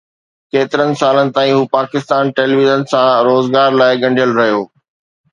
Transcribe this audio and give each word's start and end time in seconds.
ڪيترن 0.53 0.91
سالن 1.01 1.27
تائين 1.35 1.51
هو 1.57 1.67
پاڪستان 1.75 2.31
ٽيليويزن 2.39 2.85
سان 2.93 3.09
روزگار 3.27 3.77
لاءِ 3.83 3.99
ڳنڍيل 4.05 4.33
رهيو 4.39 4.65